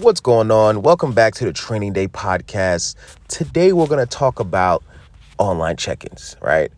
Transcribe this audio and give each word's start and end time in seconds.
What's 0.00 0.20
going 0.20 0.50
on? 0.50 0.82
Welcome 0.82 1.12
back 1.12 1.34
to 1.36 1.46
the 1.46 1.54
Training 1.54 1.94
Day 1.94 2.06
podcast. 2.06 2.96
Today 3.28 3.72
we're 3.72 3.86
going 3.86 4.04
to 4.04 4.10
talk 4.10 4.40
about 4.40 4.84
online 5.38 5.76
check-ins, 5.76 6.36
right? 6.42 6.70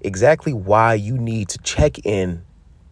Exactly 0.00 0.54
why 0.54 0.94
you 0.94 1.18
need 1.18 1.50
to 1.50 1.58
check 1.58 1.98
in. 2.06 2.42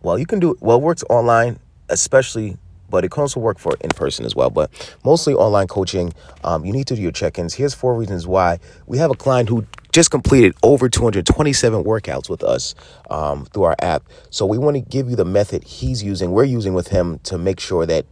Well, 0.02 0.18
you 0.18 0.26
can 0.26 0.40
do 0.40 0.52
it. 0.52 0.58
well, 0.60 0.76
it 0.76 0.82
works 0.82 1.02
online, 1.08 1.58
especially, 1.88 2.58
but 2.90 3.04
it 3.04 3.10
can 3.10 3.22
also 3.22 3.40
work 3.40 3.58
for 3.58 3.72
in 3.80 3.88
person 3.90 4.26
as 4.26 4.36
well. 4.36 4.50
But 4.50 4.70
mostly 5.04 5.32
online 5.32 5.68
coaching, 5.68 6.12
um, 6.44 6.66
you 6.66 6.72
need 6.72 6.86
to 6.88 6.94
do 6.94 7.00
your 7.00 7.12
check-ins. 7.12 7.54
Here's 7.54 7.72
four 7.72 7.94
reasons 7.94 8.26
why. 8.26 8.58
We 8.86 8.98
have 8.98 9.10
a 9.10 9.16
client 9.16 9.48
who 9.48 9.66
just 9.90 10.10
completed 10.10 10.54
over 10.62 10.90
227 10.90 11.82
workouts 11.82 12.28
with 12.28 12.44
us 12.44 12.74
um, 13.08 13.46
through 13.46 13.62
our 13.62 13.76
app. 13.80 14.02
So 14.28 14.44
we 14.44 14.58
want 14.58 14.76
to 14.76 14.82
give 14.82 15.08
you 15.08 15.16
the 15.16 15.24
method 15.24 15.64
he's 15.64 16.02
using, 16.02 16.32
we're 16.32 16.44
using 16.44 16.74
with 16.74 16.88
him 16.88 17.20
to 17.20 17.38
make 17.38 17.58
sure 17.58 17.86
that 17.86 18.04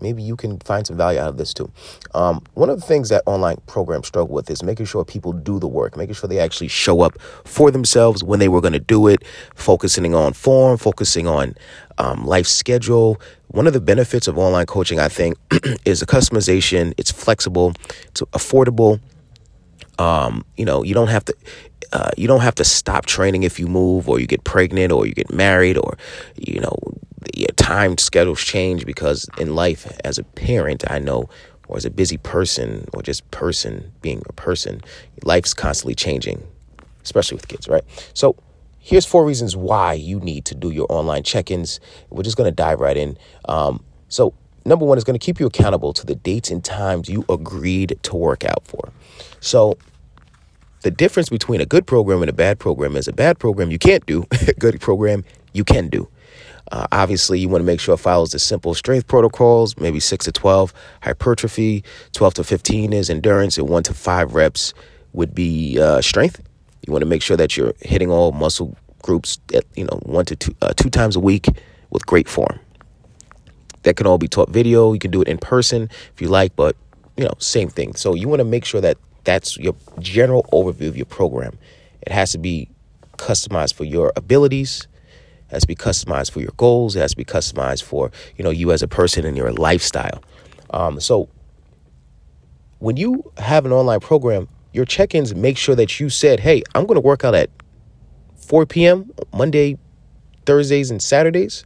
maybe 0.00 0.22
you 0.22 0.36
can 0.36 0.58
find 0.60 0.86
some 0.86 0.96
value 0.96 1.18
out 1.18 1.28
of 1.28 1.36
this 1.36 1.52
too. 1.54 1.70
Um, 2.14 2.42
one 2.54 2.70
of 2.70 2.80
the 2.80 2.86
things 2.86 3.08
that 3.10 3.22
online 3.26 3.56
programs 3.66 4.06
struggle 4.06 4.34
with 4.34 4.50
is 4.50 4.62
making 4.62 4.86
sure 4.86 5.04
people 5.04 5.32
do 5.32 5.58
the 5.58 5.68
work, 5.68 5.96
making 5.96 6.14
sure 6.14 6.28
they 6.28 6.38
actually 6.38 6.68
show 6.68 7.02
up 7.02 7.20
for 7.44 7.70
themselves 7.70 8.22
when 8.22 8.38
they 8.38 8.48
were 8.48 8.60
going 8.60 8.72
to 8.72 8.80
do 8.80 9.06
it, 9.06 9.24
focusing 9.54 10.14
on 10.14 10.32
form, 10.32 10.78
focusing 10.78 11.26
on 11.26 11.54
um, 11.98 12.24
life 12.24 12.46
schedule. 12.46 13.20
One 13.48 13.66
of 13.66 13.72
the 13.72 13.80
benefits 13.80 14.28
of 14.28 14.38
online 14.38 14.66
coaching, 14.66 14.98
I 14.98 15.08
think, 15.08 15.36
is 15.84 16.00
the 16.00 16.06
customization. 16.06 16.94
It's 16.96 17.10
flexible, 17.10 17.74
it's 18.04 18.22
affordable. 18.22 19.00
Um, 19.98 20.44
you 20.56 20.64
know, 20.64 20.82
you 20.82 20.94
don't 20.94 21.08
have 21.08 21.24
to. 21.26 21.34
Uh, 21.92 22.10
you 22.16 22.28
don't 22.28 22.40
have 22.40 22.54
to 22.54 22.62
stop 22.62 23.04
training 23.04 23.42
if 23.42 23.58
you 23.58 23.66
move 23.66 24.08
or 24.08 24.20
you 24.20 24.26
get 24.26 24.44
pregnant 24.44 24.92
or 24.92 25.06
you 25.08 25.12
get 25.12 25.32
married 25.32 25.76
or 25.76 25.98
you 26.36 26.60
know 26.60 26.78
your 27.40 27.54
time 27.56 27.98
schedules 27.98 28.40
change 28.40 28.86
because 28.86 29.28
in 29.38 29.54
life 29.54 29.98
as 30.04 30.18
a 30.18 30.24
parent 30.24 30.84
i 30.90 30.98
know 30.98 31.28
or 31.68 31.76
as 31.76 31.84
a 31.84 31.90
busy 31.90 32.16
person 32.16 32.86
or 32.92 33.02
just 33.02 33.28
person 33.30 33.92
being 34.02 34.22
a 34.28 34.32
person 34.32 34.80
life's 35.24 35.54
constantly 35.54 35.94
changing 35.94 36.46
especially 37.02 37.36
with 37.36 37.48
kids 37.48 37.68
right? 37.68 37.84
So 38.14 38.36
here's 38.78 39.06
four 39.06 39.24
reasons 39.24 39.56
why 39.56 39.94
you 39.94 40.20
need 40.20 40.44
to 40.46 40.54
do 40.54 40.70
your 40.70 40.86
online 40.88 41.22
check-ins. 41.22 41.80
We're 42.10 42.22
just 42.22 42.36
going 42.36 42.50
to 42.50 42.54
dive 42.54 42.80
right 42.80 42.96
in. 42.96 43.16
Um, 43.46 43.84
so 44.08 44.34
number 44.64 44.84
one 44.84 44.98
is 44.98 45.04
going 45.04 45.18
to 45.18 45.24
keep 45.24 45.40
you 45.40 45.46
accountable 45.46 45.92
to 45.94 46.06
the 46.06 46.14
dates 46.14 46.50
and 46.50 46.64
times 46.64 47.08
you 47.08 47.24
agreed 47.28 47.98
to 48.02 48.16
work 48.16 48.44
out 48.44 48.66
for. 48.66 48.90
So 49.40 49.78
the 50.82 50.90
difference 50.90 51.28
between 51.28 51.60
a 51.60 51.66
good 51.66 51.86
program 51.86 52.22
and 52.22 52.30
a 52.30 52.32
bad 52.32 52.58
program 52.58 52.96
is 52.96 53.06
a 53.06 53.12
bad 53.12 53.38
program 53.38 53.70
you 53.70 53.78
can't 53.78 54.04
do 54.06 54.24
a 54.48 54.54
good 54.54 54.80
program 54.80 55.24
you 55.52 55.64
can 55.64 55.88
do 55.88 56.08
uh, 56.70 56.86
obviously, 56.92 57.40
you 57.40 57.48
want 57.48 57.62
to 57.62 57.66
make 57.66 57.80
sure 57.80 57.94
it 57.94 57.98
follows 57.98 58.30
the 58.30 58.38
simple 58.38 58.74
strength 58.74 59.06
protocols, 59.06 59.76
maybe 59.78 60.00
6 60.00 60.24
to 60.26 60.32
12 60.32 60.72
hypertrophy, 61.02 61.84
12 62.12 62.34
to 62.34 62.44
15 62.44 62.92
is 62.92 63.10
endurance, 63.10 63.58
and 63.58 63.68
1 63.68 63.82
to 63.84 63.94
5 63.94 64.34
reps 64.34 64.72
would 65.12 65.34
be 65.34 65.80
uh, 65.80 66.00
strength. 66.00 66.40
You 66.86 66.92
want 66.92 67.02
to 67.02 67.08
make 67.08 67.22
sure 67.22 67.36
that 67.36 67.56
you're 67.56 67.74
hitting 67.80 68.10
all 68.10 68.32
muscle 68.32 68.76
groups 69.02 69.38
at, 69.54 69.64
you 69.74 69.84
know, 69.84 69.98
one 70.02 70.24
to 70.26 70.36
two, 70.36 70.54
uh, 70.62 70.72
two 70.76 70.90
times 70.90 71.16
a 71.16 71.20
week 71.20 71.46
with 71.90 72.06
great 72.06 72.28
form. 72.28 72.58
That 73.82 73.96
can 73.96 74.06
all 74.06 74.18
be 74.18 74.28
taught 74.28 74.50
video. 74.50 74.92
You 74.92 74.98
can 74.98 75.10
do 75.10 75.22
it 75.22 75.28
in 75.28 75.38
person 75.38 75.90
if 76.12 76.20
you 76.20 76.28
like, 76.28 76.54
but 76.54 76.76
you 77.16 77.24
know, 77.24 77.32
same 77.38 77.68
thing. 77.68 77.94
So 77.94 78.14
you 78.14 78.28
want 78.28 78.40
to 78.40 78.44
make 78.44 78.64
sure 78.64 78.80
that 78.80 78.96
that's 79.24 79.56
your 79.58 79.74
general 79.98 80.44
overview 80.52 80.88
of 80.88 80.96
your 80.96 81.06
program. 81.06 81.58
It 82.02 82.12
has 82.12 82.32
to 82.32 82.38
be 82.38 82.68
customized 83.18 83.74
for 83.74 83.84
your 83.84 84.12
abilities, 84.16 84.86
it 85.50 85.54
has 85.54 85.62
to 85.62 85.68
be 85.68 85.74
customized 85.74 86.30
for 86.30 86.40
your 86.40 86.52
goals. 86.56 86.94
It 86.94 87.00
has 87.00 87.10
to 87.10 87.16
be 87.16 87.24
customized 87.24 87.82
for 87.82 88.10
you 88.36 88.44
know 88.44 88.50
you 88.50 88.70
as 88.72 88.82
a 88.82 88.88
person 88.88 89.24
and 89.24 89.36
your 89.36 89.52
lifestyle. 89.52 90.22
Um, 90.70 91.00
so 91.00 91.28
when 92.78 92.96
you 92.96 93.30
have 93.36 93.66
an 93.66 93.72
online 93.72 94.00
program, 94.00 94.48
your 94.72 94.84
check-ins 94.84 95.34
make 95.34 95.58
sure 95.58 95.74
that 95.74 95.98
you 95.98 96.08
said, 96.08 96.40
"Hey, 96.40 96.62
I'm 96.74 96.86
going 96.86 96.96
to 96.96 97.00
work 97.00 97.24
out 97.24 97.34
at 97.34 97.50
4 98.36 98.66
p.m. 98.66 99.10
Monday, 99.34 99.78
Thursdays, 100.46 100.90
and 100.90 101.02
Saturdays." 101.02 101.64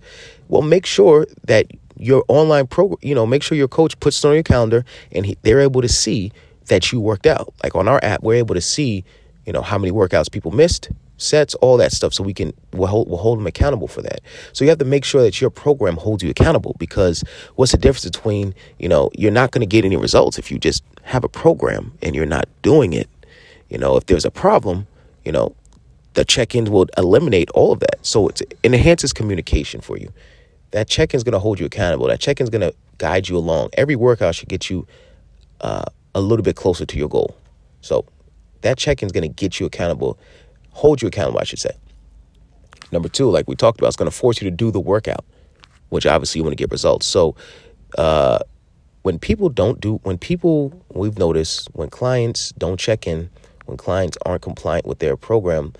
Well, 0.49 0.63
make 0.63 0.87
sure 0.87 1.27
that 1.45 1.67
your 1.97 2.25
online 2.29 2.67
program, 2.67 2.99
you 3.03 3.15
know, 3.15 3.27
make 3.27 3.43
sure 3.43 3.57
your 3.57 3.69
coach 3.69 3.99
puts 4.01 4.23
it 4.25 4.29
on 4.29 4.35
your 4.35 4.43
calendar 4.43 4.85
and 5.13 5.27
he, 5.27 5.39
they're 5.43 5.61
able 5.61 5.81
to 5.81 5.89
see 5.89 6.33
that 6.67 6.93
you 6.93 7.01
worked 7.01 7.27
out. 7.27 7.53
Like 7.63 7.75
on 7.75 7.89
our 7.89 8.01
app, 8.03 8.23
we're 8.23 8.35
able 8.35 8.55
to 8.55 8.61
see, 8.61 9.05
you 9.47 9.53
know, 9.53 9.63
how 9.63 9.79
many 9.79 9.93
workouts 9.93 10.31
people 10.31 10.51
missed, 10.51 10.91
sets, 11.17 11.55
all 11.57 11.77
that 11.77 11.93
stuff, 11.93 12.13
so 12.13 12.23
we 12.23 12.35
can 12.35 12.53
we'll 12.73 12.89
hold, 12.89 13.09
we'll 13.09 13.19
hold 13.19 13.39
them 13.39 13.47
accountable 13.47 13.89
for 13.89 14.03
that. 14.03 14.21
So 14.53 14.65
you 14.65 14.71
have 14.71 14.79
to 14.79 14.85
make 14.85 15.05
sure 15.05 15.23
that 15.23 15.41
your 15.41 15.51
program 15.51 15.97
holds 15.97 16.23
you 16.23 16.31
accountable 16.31 16.77
because 16.79 17.23
what's 17.57 17.73
the 17.73 17.79
difference 17.79 18.05
between 18.05 18.55
you 18.79 18.89
know 18.89 19.11
you're 19.15 19.31
not 19.31 19.51
going 19.51 19.61
to 19.61 19.67
get 19.67 19.85
any 19.85 19.97
results 19.97 20.39
if 20.39 20.51
you 20.51 20.59
just 20.59 20.83
have 21.05 21.25
a 21.25 21.29
program 21.29 21.97
and 22.03 22.15
you're 22.15 22.27
not 22.27 22.49
doing 22.63 22.93
it. 22.93 23.09
You 23.69 23.79
know, 23.79 23.97
if 23.97 24.07
there's 24.07 24.25
a 24.25 24.31
problem, 24.31 24.87
you 25.25 25.33
know, 25.33 25.55
the 26.15 26.25
check-ins 26.25 26.71
will 26.71 26.87
eliminate 26.97 27.51
all 27.51 27.73
of 27.73 27.81
that. 27.81 27.99
So 28.03 28.29
it 28.29 28.43
enhances 28.63 29.13
communication 29.13 29.81
for 29.81 29.99
you. 29.99 30.13
That 30.71 30.89
check-in 30.89 31.17
is 31.17 31.25
going 31.25 31.33
to 31.33 31.39
hold 31.39 31.61
you 31.61 31.67
accountable. 31.67 32.09
That 32.09 32.21
check-in 32.21 32.45
is 32.45 32.51
going 32.51 32.63
to 32.63 32.75
guide 32.99 33.29
you 33.29 33.37
along. 33.37 33.71
Every 33.75 33.97
workout 33.97 34.35
should 34.35 34.49
get 34.49 34.71
you 34.71 34.87
uh, 35.61 35.85
a 36.15 36.21
little 36.21 36.43
bit 36.43 36.57
closer 36.57 36.87
to 36.87 36.99
your 36.99 37.09
goal. 37.09 37.37
So 37.81 38.07
that 38.63 38.79
check-in 38.79 39.07
is 39.07 39.13
going 39.13 39.23
to 39.23 39.29
get 39.29 39.61
you 39.61 39.67
accountable 39.67 40.19
hold 40.75 41.01
you 41.01 41.09
accountable, 41.09 41.41
I 41.41 41.45
should 41.45 41.59
say. 41.59 41.71
Number 42.93 43.09
two, 43.09 43.31
like 43.31 43.49
we 43.49 43.57
talked 43.57 43.81
about, 43.81 43.89
it's 43.89 43.97
going 43.97 44.11
to 44.11 44.17
force 44.17 44.41
you 44.41 44.49
to 44.51 44.55
do 44.55 44.71
the 44.71 44.81
workout, 44.81 45.25
which 45.89 46.07
obviously 46.07 46.41
you 46.41 46.45
want 46.45 46.53
to 46.53 46.63
get 46.63 46.71
results. 46.71 47.07
So, 47.07 47.35
uh, 47.97 48.41
when 49.03 49.19
people 49.19 49.49
don't 49.51 49.81
do, 49.81 49.97
when 50.03 50.17
people, 50.17 50.73
we've 50.91 51.19
noticed, 51.19 51.69
when 51.75 51.91
clients 51.91 52.53
don't 52.53 52.81
check 52.81 53.07
in, 53.07 53.31
when 53.67 53.77
clients 53.77 54.17
aren't 54.25 54.43
compliant 54.43 54.87
with 54.87 54.99
their 54.99 55.17
program, 55.17 55.75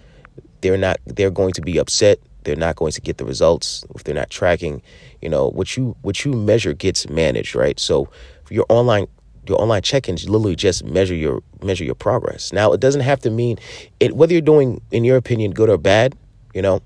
they're 0.61 0.77
not, 0.77 0.99
they're 1.07 1.31
going 1.31 1.53
to 1.53 1.63
be 1.63 1.79
upset. 1.79 2.19
They're 2.45 2.57
not 2.57 2.77
going 2.77 2.93
to 2.93 3.01
get 3.01 3.17
the 3.17 3.25
results 3.25 3.85
if 3.95 4.05
they're 4.05 4.15
not 4.15 4.29
tracking. 4.29 4.83
You 5.23 5.31
know, 5.31 5.49
what 5.49 5.77
you, 5.77 5.97
what 6.03 6.25
you 6.25 6.33
measure 6.33 6.75
gets 6.75 7.09
managed, 7.09 7.55
right? 7.55 7.81
So, 7.81 8.11
your 8.51 8.67
online 8.69 9.07
your 9.47 9.61
online 9.61 9.83
check-ins 9.83 10.29
literally 10.29 10.57
just 10.57 10.85
measure 10.85 11.15
your 11.15 11.43
measure 11.63 11.85
your 11.85 11.95
progress. 11.95 12.53
Now, 12.53 12.73
it 12.73 12.81
doesn't 12.81 13.03
have 13.03 13.21
to 13.21 13.31
mean 13.31 13.59
it 14.01 14.17
whether 14.17 14.33
you're 14.33 14.43
doing, 14.43 14.81
in 14.91 15.05
your 15.05 15.17
opinion, 15.17 15.53
good 15.53 15.69
or 15.69 15.79
bad. 15.79 16.17
You 16.55 16.63
know, 16.63 16.83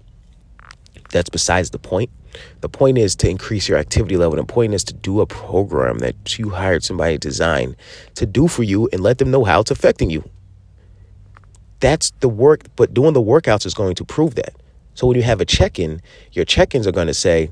that's 1.11 1.29
besides 1.29 1.71
the 1.71 1.79
point. 1.79 2.11
The 2.61 2.69
point 2.69 2.99
is 2.99 3.17
to 3.17 3.29
increase 3.29 3.69
your 3.69 3.79
activity 3.79 4.17
level. 4.17 4.37
The 4.37 4.45
point 4.45 4.75
is 4.75 4.85
to 4.85 4.95
do 4.95 5.21
a 5.21 5.27
program 5.27 5.99
that 5.99 6.39
you 6.39 6.51
hired 6.51 6.85
somebody 6.85 7.15
to 7.15 7.19
design 7.19 7.77
to 8.15 8.27
do 8.27 8.49
for 8.49 8.63
you 8.63 8.89
and 8.93 9.03
let 9.03 9.19
them 9.19 9.31
know 9.31 9.45
how 9.45 9.61
it's 9.61 9.71
affecting 9.71 10.11
you. 10.11 10.29
That's 11.81 12.13
the 12.21 12.29
work, 12.29 12.65
but 12.77 12.93
doing 12.93 13.13
the 13.13 13.23
workouts 13.23 13.65
is 13.65 13.75
going 13.75 13.95
to 13.97 14.05
prove 14.05 14.35
that. 14.35 14.55
So 14.95 15.07
when 15.07 15.17
you 15.17 15.23
have 15.23 15.41
a 15.41 15.45
check-in, 15.45 16.03
your 16.33 16.45
check-ins 16.45 16.87
are 16.87 16.93
going 16.93 17.07
to 17.07 17.15
say, 17.15 17.51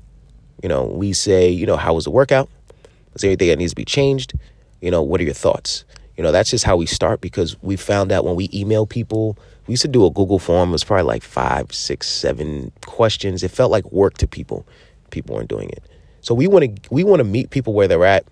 you 0.62 0.68
know, 0.68 0.84
we 0.84 1.12
say, 1.12 1.48
you 1.48 1.64
know, 1.64 1.76
how 1.76 1.94
was 1.94 2.04
the 2.04 2.10
workout? 2.10 2.48
Is 3.14 3.22
there 3.22 3.30
anything 3.30 3.48
that 3.48 3.58
needs 3.58 3.72
to 3.72 3.76
be 3.76 3.84
changed? 3.84 4.34
You 4.80 4.90
know, 4.90 5.02
what 5.02 5.20
are 5.20 5.24
your 5.24 5.34
thoughts? 5.34 5.84
You 6.16 6.22
know, 6.22 6.32
that's 6.32 6.50
just 6.50 6.64
how 6.64 6.76
we 6.76 6.86
start 6.86 7.20
because 7.20 7.60
we 7.62 7.76
found 7.76 8.10
out 8.10 8.24
when 8.24 8.36
we 8.36 8.48
email 8.52 8.86
people, 8.86 9.38
we 9.66 9.72
used 9.72 9.82
to 9.82 9.88
do 9.88 10.06
a 10.06 10.10
Google 10.10 10.38
form. 10.38 10.70
It 10.70 10.72
was 10.72 10.84
probably 10.84 11.04
like 11.04 11.22
five, 11.22 11.72
six, 11.74 12.08
seven 12.08 12.72
questions. 12.86 13.42
It 13.42 13.50
felt 13.50 13.70
like 13.70 13.90
work 13.92 14.16
to 14.18 14.26
people. 14.26 14.66
People 15.10 15.36
weren't 15.36 15.48
doing 15.48 15.68
it. 15.70 15.82
So 16.20 16.34
we 16.34 16.46
want 16.46 16.64
to 16.64 16.88
we 16.90 17.04
want 17.04 17.20
to 17.20 17.24
meet 17.24 17.50
people 17.50 17.72
where 17.72 17.86
they're 17.86 18.04
at. 18.04 18.24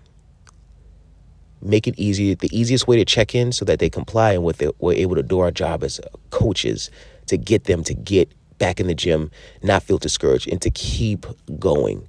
Make 1.61 1.87
it 1.87 1.95
easy, 1.97 2.33
the 2.33 2.49
easiest 2.57 2.87
way 2.87 2.97
to 2.97 3.05
check 3.05 3.33
in 3.33 3.51
so 3.51 3.65
that 3.65 3.79
they 3.79 3.89
comply 3.89 4.33
and 4.33 4.43
with 4.43 4.61
it, 4.61 4.75
we're 4.79 4.93
able 4.93 5.15
to 5.15 5.23
do 5.23 5.39
our 5.39 5.51
job 5.51 5.83
as 5.83 5.99
coaches 6.29 6.91
to 7.27 7.37
get 7.37 7.63
them 7.63 7.83
to 7.85 7.93
get 7.93 8.31
back 8.57 8.79
in 8.79 8.87
the 8.87 8.93
gym, 8.93 9.31
not 9.63 9.81
feel 9.81 9.97
discouraged, 9.97 10.47
and 10.47 10.61
to 10.61 10.69
keep 10.69 11.25
going. 11.59 12.07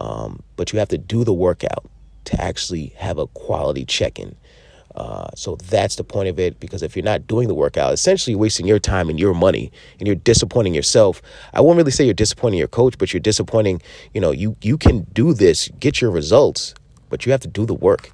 Um, 0.00 0.42
but 0.56 0.72
you 0.72 0.78
have 0.78 0.88
to 0.88 0.98
do 0.98 1.24
the 1.24 1.32
workout 1.32 1.86
to 2.28 2.40
actually 2.40 2.92
have 2.96 3.16
a 3.16 3.26
quality 3.28 3.86
check 3.86 4.18
in. 4.18 4.36
Uh, 4.94 5.28
so 5.34 5.56
that's 5.56 5.96
the 5.96 6.04
point 6.04 6.28
of 6.28 6.38
it 6.38 6.60
because 6.60 6.82
if 6.82 6.94
you're 6.94 7.04
not 7.04 7.26
doing 7.26 7.48
the 7.48 7.54
workout, 7.54 7.94
essentially 7.94 8.32
you're 8.32 8.40
wasting 8.40 8.66
your 8.66 8.78
time 8.78 9.08
and 9.08 9.18
your 9.18 9.32
money 9.32 9.72
and 9.98 10.06
you're 10.06 10.16
disappointing 10.16 10.74
yourself. 10.74 11.22
I 11.54 11.62
won't 11.62 11.78
really 11.78 11.90
say 11.90 12.04
you're 12.04 12.14
disappointing 12.14 12.58
your 12.58 12.68
coach, 12.68 12.98
but 12.98 13.14
you're 13.14 13.20
disappointing, 13.20 13.80
you 14.12 14.20
know, 14.20 14.30
you, 14.30 14.56
you 14.60 14.76
can 14.76 15.06
do 15.12 15.32
this, 15.32 15.68
get 15.80 16.00
your 16.02 16.10
results, 16.10 16.74
but 17.08 17.24
you 17.24 17.32
have 17.32 17.40
to 17.40 17.48
do 17.48 17.64
the 17.64 17.74
work. 17.74 18.10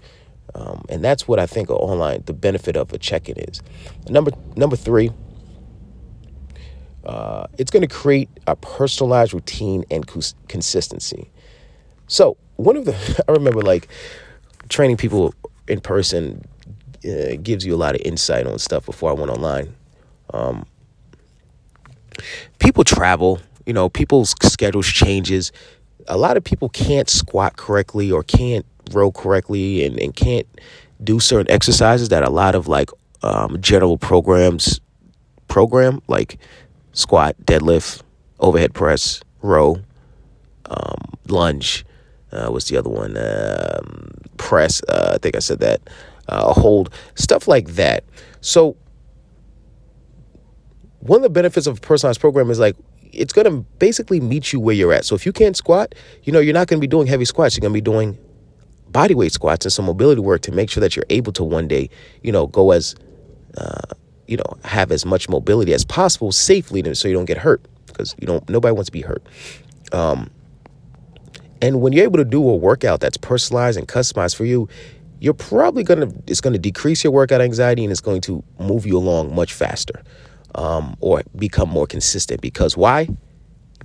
Um, 0.55 0.85
and 0.89 1.03
that's 1.03 1.27
what 1.27 1.41
I 1.41 1.47
think 1.47 1.71
online, 1.71 2.23
the 2.27 2.33
benefit 2.33 2.77
of 2.77 2.93
a 2.93 2.99
check-in 2.99 3.37
is. 3.39 3.61
Number, 4.09 4.31
number 4.55 4.77
three, 4.77 5.11
uh, 7.05 7.47
it's 7.59 7.73
going 7.73 7.87
to 7.87 7.93
create 7.93 8.29
a 8.47 8.55
personalized 8.55 9.35
routine 9.35 9.85
and 9.91 10.07
consistency. 10.49 11.31
So 12.07 12.37
one 12.57 12.77
of 12.77 12.85
the 12.85 13.25
I 13.29 13.33
remember 13.33 13.63
like 13.63 13.89
training 14.69 14.97
people 14.97 15.35
in 15.69 15.81
person 15.81 16.45
uh, 17.05 17.37
gives 17.43 17.65
you 17.67 17.75
a 17.75 17.77
lot 17.79 17.95
of 17.95 18.01
insight 18.03 18.47
on 18.47 18.59
stuff 18.59 18.87
before 18.87 19.11
I 19.11 19.15
went 19.15 19.31
online. 19.31 19.75
Um, 20.33 20.67
people 22.59 22.85
travel, 22.85 23.41
you 23.67 23.73
know, 23.73 23.89
people's 23.89 24.35
schedules 24.43 24.87
changes. 24.87 25.53
A 26.09 26.17
lot 26.17 26.37
of 26.37 26.45
people 26.45 26.69
can't 26.69 27.09
squat 27.09 27.57
correctly 27.57 28.11
or 28.11 28.23
can't 28.23 28.65
row 28.93 29.11
correctly 29.11 29.85
and, 29.85 29.99
and 29.99 30.15
can't 30.15 30.47
do 31.03 31.21
certain 31.21 31.51
exercises 31.51 32.09
that 32.11 32.23
a 32.23 32.31
lot 32.31 32.55
of 32.55 32.69
like 32.69 32.91
um, 33.23 33.61
general 33.61 33.99
programs 33.99 34.81
program, 35.49 36.01
like 36.09 36.39
squat, 36.93 37.37
deadlift, 37.45 38.03
overhead 38.41 38.75
press, 38.75 39.21
row, 39.43 39.79
um, 40.67 41.15
lunge. 41.29 41.85
Uh, 42.35 42.49
what's 42.49 42.69
the 42.69 42.77
other 42.77 42.91
one? 42.91 43.17
Um, 43.17 44.11
press. 44.37 44.83
Uh, 44.89 45.13
I 45.15 45.19
think 45.19 45.37
I 45.37 45.41
said 45.41 45.61
that. 45.61 45.81
Uh, 46.29 46.53
hold 46.53 46.91
stuff 47.15 47.47
like 47.47 47.69
that. 47.71 48.05
So 48.41 48.77
one 51.01 51.19
of 51.19 51.23
the 51.23 51.31
benefits 51.31 51.67
of 51.67 51.79
a 51.79 51.81
personalized 51.81 52.21
program 52.21 52.51
is 52.51 52.59
like 52.59 52.77
it's 53.13 53.33
going 53.33 53.45
to 53.45 53.61
basically 53.79 54.21
meet 54.21 54.53
you 54.53 54.61
where 54.61 54.75
you're 54.75 54.93
at. 54.93 55.05
So 55.05 55.15
if 55.15 55.27
you 55.27 55.33
can't 55.33 55.57
squat, 55.57 55.95
you 56.25 56.33
know, 56.33 56.41
you're 56.41 56.55
not 56.55 56.67
going 56.67 56.79
to 56.79 56.81
be 56.81 56.89
doing 56.89 57.07
heavy 57.07 57.25
squats. 57.25 57.57
You're 57.57 57.61
going 57.61 57.73
to 57.73 57.77
be 57.77 57.81
doing 57.81 58.19
body 58.89 59.15
weight 59.15 59.33
squats 59.33 59.67
and 59.67 59.73
some 59.73 59.85
mobility 59.85 60.21
work 60.21 60.43
to 60.43 60.53
make 60.53 60.71
sure 60.71 60.81
that 60.81 60.97
you're 60.97 61.07
able 61.11 61.33
to 61.33 61.45
one 61.45 61.69
day, 61.69 61.91
you 62.23 62.33
know, 62.33 62.47
go 62.47 62.71
as, 62.71 62.95
uh, 63.59 63.95
you 64.27 64.37
know, 64.37 64.59
have 64.65 64.91
as 64.91 65.05
much 65.05 65.29
mobility 65.29 65.75
as 65.75 65.85
possible 65.85 66.33
safely 66.33 66.83
so 66.95 67.09
you 67.09 67.15
don't 67.15 67.25
get 67.27 67.39
hurt 67.39 67.61
because 67.87 68.15
you 68.19 68.27
don't, 68.27 68.49
nobody 68.49 68.73
wants 68.73 68.89
to 68.89 68.93
be 68.93 69.03
hurt. 69.03 69.23
Um, 69.93 70.31
and 71.61 71.81
when 71.81 71.93
you're 71.93 72.05
able 72.05 72.19
to 72.19 72.25
do 72.25 72.47
a 72.49 72.57
workout 72.57 73.01
that's 73.01 73.17
personalized 73.17 73.79
and 73.79 73.89
customized 73.89 74.37
for 74.37 74.45
you, 74.45 74.69
you're 75.21 75.35
probably 75.35 75.85
to, 75.85 76.13
it's 76.27 76.41
to 76.41 76.59
decrease 76.59 77.03
your 77.03 77.13
workout 77.13 77.41
anxiety 77.41 77.83
and 77.83 77.91
it's 77.91 78.01
going 78.01 78.21
to 78.23 78.43
move 78.59 78.85
you 78.85 78.97
along 78.99 79.35
much 79.35 79.53
faster 79.53 80.03
um, 80.55 80.97
or 81.01 81.23
become 81.37 81.69
more 81.69 81.87
consistent. 81.87 82.41
Because 82.41 82.77
why? 82.77 83.09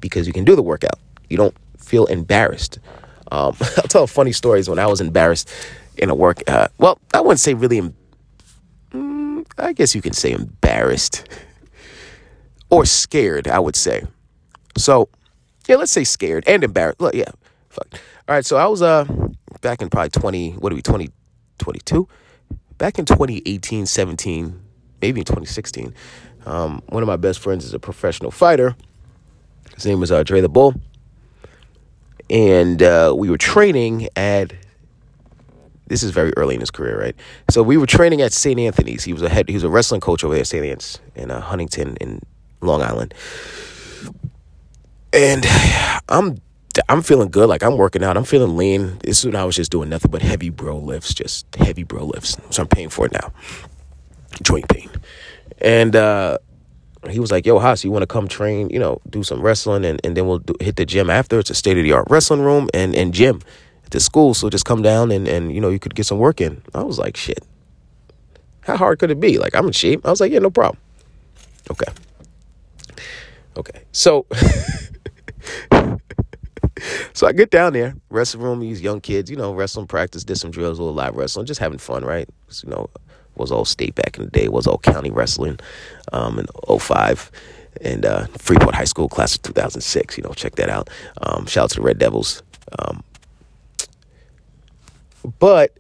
Because 0.01 0.27
you 0.27 0.33
can 0.33 0.44
do 0.44 0.56
the 0.56 0.62
workout. 0.62 1.00
You 1.30 1.38
don't 1.38 1.56
feel 1.77 2.06
embarrassed. 2.07 2.80
Um, 3.31 3.56
I'll 3.77 3.83
tell 3.83 4.07
funny 4.07 4.31
stories 4.31 4.69
when 4.69 4.80
I 4.80 4.88
was 4.88 5.01
embarrassed 5.01 5.50
in 5.98 6.10
a 6.10 6.16
work. 6.16 6.42
Uh, 6.48 6.68
well, 6.77 7.00
I 7.13 7.21
wouldn't 7.21 7.39
say 7.39 7.54
really. 7.54 7.94
Mm, 8.92 9.45
I 9.57 9.74
guess 9.74 9.94
you 9.94 10.01
can 10.01 10.13
say 10.13 10.31
embarrassed 10.31 11.27
or 12.69 12.86
scared. 12.86 13.48
I 13.48 13.60
would 13.60 13.75
say. 13.75 14.04
So, 14.77 15.10
yeah, 15.68 15.75
let's 15.75 15.92
say 15.92 16.04
scared 16.04 16.44
and 16.48 16.63
embarrassed. 16.63 17.01
Look, 17.01 17.13
yeah, 17.13 17.31
fuck. 17.79 18.01
All 18.27 18.35
right, 18.35 18.45
so 18.45 18.57
I 18.57 18.67
was 18.67 18.81
uh 18.81 19.05
back 19.61 19.81
in 19.81 19.89
probably 19.89 20.09
twenty. 20.09 20.51
What 20.51 20.71
are 20.71 20.75
we? 20.75 20.81
Twenty 20.81 21.09
twenty 21.57 21.79
two. 21.79 22.07
Back 22.77 22.97
in 22.97 23.03
2018, 23.03 23.85
17, 23.85 24.61
maybe 25.01 25.19
in 25.19 25.25
2016, 25.25 25.93
um, 26.45 26.81
one 26.87 27.03
of 27.03 27.07
my 27.07 27.17
best 27.17 27.39
friends 27.39 27.65
is 27.65 27.73
a 27.73 27.79
professional 27.79 28.31
fighter. 28.31 28.73
His 29.75 29.85
name 29.85 29.99
was 29.99 30.13
uh, 30.13 30.23
Dre 30.23 30.39
the 30.39 30.47
Bull. 30.47 30.75
And 32.29 32.81
uh, 32.81 33.13
we 33.17 33.29
were 33.29 33.37
training 33.37 34.07
at, 34.15 34.53
this 35.87 36.03
is 36.03 36.11
very 36.11 36.31
early 36.37 36.55
in 36.55 36.61
his 36.61 36.71
career, 36.71 36.97
right? 36.97 37.15
So 37.49 37.61
we 37.61 37.75
were 37.75 37.85
training 37.85 38.21
at 38.21 38.31
St. 38.31 38.57
Anthony's. 38.57 39.03
He 39.03 39.11
was 39.11 39.23
a 39.23 39.29
head, 39.29 39.49
he 39.49 39.55
was 39.55 39.65
a 39.65 39.69
wrestling 39.69 39.99
coach 39.99 40.23
over 40.23 40.33
there 40.33 40.41
at 40.41 40.47
St. 40.47 40.63
Anthony's 40.63 41.01
in 41.15 41.31
uh, 41.31 41.41
Huntington 41.41 41.97
in 41.97 42.21
Long 42.61 42.81
Island. 42.81 43.13
And 45.11 45.45
I'm 46.07 46.39
I'm 46.87 47.01
feeling 47.01 47.29
good. 47.29 47.49
Like 47.49 47.63
I'm 47.63 47.77
working 47.77 48.03
out. 48.03 48.17
I'm 48.17 48.23
feeling 48.23 48.55
lean. 48.55 48.99
This 48.99 49.19
is 49.19 49.25
when 49.25 49.35
I 49.35 49.45
was 49.45 49.55
just 49.55 49.71
doing 49.71 49.89
nothing 49.89 50.11
but 50.11 50.21
heavy 50.21 50.49
bro 50.49 50.77
lifts, 50.77 51.13
just 51.13 51.53
heavy 51.55 51.83
bro 51.83 52.05
lifts. 52.05 52.37
So 52.51 52.61
I'm 52.61 52.67
paying 52.67 52.89
for 52.89 53.05
it 53.05 53.11
now. 53.11 53.31
Joint 54.41 54.67
pain. 54.69 54.89
And 55.59 55.95
uh, 55.95 56.37
he 57.09 57.19
was 57.19 57.31
like, 57.31 57.45
"Yo, 57.45 57.59
Haas, 57.59 57.83
you 57.83 57.91
want 57.91 58.03
to 58.03 58.07
come 58.07 58.27
train? 58.27 58.69
You 58.69 58.79
know, 58.79 59.01
do 59.09 59.23
some 59.23 59.41
wrestling, 59.41 59.85
and, 59.85 59.99
and 60.03 60.15
then 60.15 60.27
we'll 60.27 60.39
do, 60.39 60.55
hit 60.59 60.75
the 60.75 60.85
gym 60.85 61.09
after. 61.09 61.39
It's 61.39 61.49
a 61.49 61.55
state 61.55 61.77
of 61.77 61.83
the 61.83 61.91
art 61.93 62.07
wrestling 62.09 62.41
room 62.41 62.69
and 62.73 62.95
and 62.95 63.13
gym 63.13 63.41
at 63.85 63.91
the 63.91 63.99
school. 63.99 64.33
So 64.33 64.49
just 64.49 64.65
come 64.65 64.81
down 64.81 65.11
and 65.11 65.27
and 65.27 65.53
you 65.53 65.61
know 65.61 65.69
you 65.69 65.79
could 65.79 65.95
get 65.95 66.05
some 66.05 66.19
work 66.19 66.39
in." 66.39 66.61
I 66.73 66.83
was 66.83 66.99
like, 66.99 67.17
"Shit, 67.17 67.43
how 68.61 68.77
hard 68.77 68.99
could 68.99 69.11
it 69.11 69.19
be? 69.19 69.37
Like 69.37 69.55
I'm 69.55 69.67
in 69.67 69.73
shape." 69.73 70.05
I 70.05 70.09
was 70.11 70.21
like, 70.21 70.31
"Yeah, 70.31 70.39
no 70.39 70.49
problem." 70.49 70.79
Okay, 71.71 71.91
okay, 73.57 73.83
so. 73.91 74.25
so 77.13 77.27
I 77.27 77.31
get 77.31 77.50
down 77.50 77.74
there, 77.74 77.95
wrestling 78.09 78.44
room, 78.44 78.59
these 78.59 78.81
young 78.81 79.01
kids, 79.01 79.30
you 79.30 79.38
know, 79.38 79.53
wrestling 79.53 79.88
practice, 79.88 80.24
did 80.24 80.38
some 80.38 80.51
drills, 80.51 80.80
a 80.80 80.83
little 80.83 80.95
live 80.95 81.15
wrestling, 81.15 81.45
just 81.45 81.59
having 81.59 81.80
fun, 81.80 82.03
right? 82.03 82.27
you 82.63 82.69
know, 82.69 82.89
was 83.36 83.51
all 83.51 83.65
state 83.65 83.95
back 83.95 84.18
in 84.18 84.25
the 84.25 84.31
day, 84.31 84.47
was 84.47 84.68
all 84.68 84.77
county 84.77 85.12
wrestling 85.12 85.59
um, 86.12 86.39
in 86.39 86.47
05 86.80 87.31
and 87.81 88.06
uh, 88.06 88.25
Freeport 88.38 88.75
High 88.75 88.86
School 88.86 89.07
class 89.07 89.36
of 89.36 89.41
2006. 89.44 90.18
You 90.18 90.24
know, 90.24 90.33
check 90.33 90.56
that 90.56 90.69
out. 90.69 90.89
Um, 91.21 91.45
shout 91.45 91.65
out 91.65 91.69
to 91.71 91.75
the 91.77 91.81
Red 91.81 92.00
Devils. 92.00 92.44
Um, 92.80 93.03
but 95.39 95.77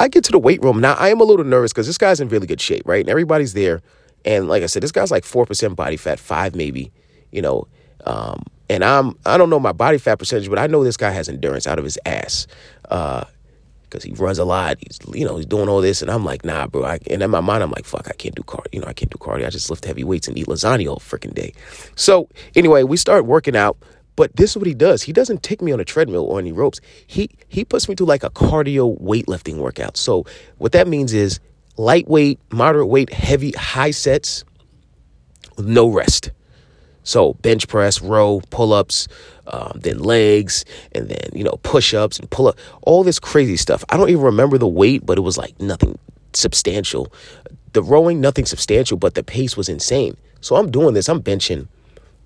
I 0.00 0.08
get 0.08 0.24
to 0.24 0.32
the 0.32 0.38
weight 0.38 0.62
room 0.62 0.80
now. 0.80 0.94
I 0.94 1.08
am 1.08 1.20
a 1.20 1.24
little 1.24 1.44
nervous 1.44 1.72
because 1.72 1.86
this 1.86 1.98
guy's 1.98 2.20
in 2.20 2.28
really 2.28 2.46
good 2.46 2.60
shape, 2.60 2.82
right? 2.86 3.00
And 3.00 3.08
everybody's 3.08 3.54
there, 3.54 3.82
and 4.24 4.48
like 4.48 4.62
I 4.62 4.66
said, 4.66 4.82
this 4.82 4.92
guy's 4.92 5.10
like 5.10 5.24
four 5.24 5.44
percent 5.44 5.76
body 5.76 5.96
fat, 5.96 6.18
five 6.18 6.54
maybe. 6.54 6.92
You 7.30 7.42
know, 7.42 7.68
um, 8.06 8.42
and 8.68 8.84
I'm 8.84 9.18
I 9.26 9.36
don't 9.36 9.50
know 9.50 9.60
my 9.60 9.72
body 9.72 9.98
fat 9.98 10.18
percentage, 10.18 10.48
but 10.48 10.58
I 10.58 10.66
know 10.66 10.84
this 10.84 10.96
guy 10.96 11.10
has 11.10 11.28
endurance 11.28 11.66
out 11.66 11.78
of 11.78 11.84
his 11.84 11.98
ass. 12.06 12.46
Uh, 12.88 13.24
because 13.88 14.04
he 14.04 14.12
runs 14.12 14.38
a 14.38 14.44
lot. 14.44 14.76
He's 14.80 14.98
you 15.14 15.24
know 15.24 15.36
he's 15.36 15.46
doing 15.46 15.68
all 15.68 15.80
this, 15.80 16.02
and 16.02 16.10
I'm 16.10 16.24
like, 16.24 16.44
nah, 16.44 16.66
bro. 16.66 16.84
I, 16.84 16.98
and 17.10 17.22
in 17.22 17.30
my 17.30 17.40
mind, 17.40 17.62
I'm 17.62 17.70
like, 17.70 17.86
fuck, 17.86 18.06
I 18.08 18.12
can't 18.12 18.34
do 18.34 18.42
cardio. 18.42 18.66
You 18.72 18.80
know, 18.80 18.86
I 18.86 18.92
can't 18.92 19.10
do 19.10 19.18
cardio. 19.18 19.46
I 19.46 19.50
just 19.50 19.70
lift 19.70 19.84
heavy 19.84 20.04
weights 20.04 20.28
and 20.28 20.36
eat 20.38 20.46
lasagna 20.46 20.88
all 20.90 20.98
freaking 20.98 21.34
day. 21.34 21.54
So 21.96 22.28
anyway, 22.54 22.82
we 22.82 22.96
start 22.96 23.24
working 23.24 23.56
out. 23.56 23.78
But 24.16 24.34
this 24.34 24.50
is 24.50 24.56
what 24.56 24.66
he 24.66 24.74
does. 24.74 25.02
He 25.02 25.12
doesn't 25.12 25.44
take 25.44 25.62
me 25.62 25.70
on 25.70 25.78
a 25.78 25.84
treadmill 25.84 26.24
or 26.24 26.40
any 26.40 26.50
ropes. 26.50 26.80
He 27.06 27.30
he 27.48 27.64
puts 27.64 27.88
me 27.88 27.94
through 27.94 28.08
like 28.08 28.24
a 28.24 28.30
cardio 28.30 29.00
weightlifting 29.00 29.58
workout. 29.58 29.96
So 29.96 30.26
what 30.58 30.72
that 30.72 30.88
means 30.88 31.12
is 31.12 31.38
lightweight, 31.76 32.40
moderate 32.50 32.88
weight, 32.88 33.12
heavy, 33.12 33.52
high 33.52 33.92
sets 33.92 34.44
with 35.56 35.66
no 35.66 35.88
rest. 35.88 36.32
So 37.08 37.32
bench 37.40 37.68
press, 37.68 38.02
row, 38.02 38.42
pull 38.50 38.74
ups, 38.74 39.08
um, 39.46 39.80
then 39.82 39.98
legs, 39.98 40.66
and 40.92 41.08
then 41.08 41.30
you 41.32 41.42
know 41.42 41.58
push 41.62 41.94
ups 41.94 42.18
and 42.18 42.28
pull 42.28 42.48
up, 42.48 42.58
all 42.82 43.02
this 43.02 43.18
crazy 43.18 43.56
stuff. 43.56 43.82
I 43.88 43.96
don't 43.96 44.10
even 44.10 44.22
remember 44.22 44.58
the 44.58 44.68
weight, 44.68 45.06
but 45.06 45.16
it 45.16 45.22
was 45.22 45.38
like 45.38 45.58
nothing 45.58 45.98
substantial. 46.34 47.10
The 47.72 47.82
rowing, 47.82 48.20
nothing 48.20 48.44
substantial, 48.44 48.98
but 48.98 49.14
the 49.14 49.22
pace 49.22 49.56
was 49.56 49.70
insane. 49.70 50.18
So 50.42 50.56
I'm 50.56 50.70
doing 50.70 50.92
this. 50.92 51.08
I'm 51.08 51.22
benching. 51.22 51.66